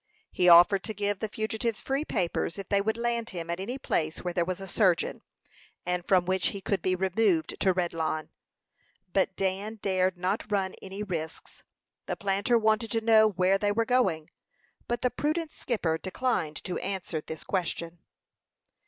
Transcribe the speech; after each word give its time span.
He 0.31 0.49
offered 0.49 0.83
to 0.85 0.95
give 0.95 1.19
the 1.19 1.27
fugitives 1.29 1.79
free 1.79 2.03
papers 2.03 2.57
if 2.57 2.69
they 2.69 2.81
would 2.81 2.97
land 2.97 3.29
him 3.29 3.51
at 3.51 3.59
any 3.59 3.77
place 3.77 4.23
where 4.23 4.33
there 4.33 4.43
was 4.43 4.59
a 4.59 4.67
surgeon, 4.67 5.21
and 5.85 6.03
from 6.03 6.25
which 6.25 6.47
he 6.47 6.59
could 6.59 6.81
be 6.81 6.95
removed 6.95 7.53
to 7.59 7.71
Redlawn; 7.71 8.31
but 9.13 9.35
Dan 9.35 9.75
dared 9.75 10.17
not 10.17 10.51
run 10.51 10.73
any 10.81 11.03
risks. 11.03 11.61
The 12.07 12.15
planter 12.15 12.57
wanted 12.57 12.89
to 12.93 13.01
know 13.01 13.29
where 13.29 13.59
they 13.59 13.71
were 13.71 13.85
going, 13.85 14.31
but 14.87 15.03
the 15.03 15.11
prudent 15.11 15.53
skipper 15.53 15.99
declined 15.99 16.63
to 16.63 16.79
answer 16.79 17.21
this 17.21 17.43
question. 17.43 17.99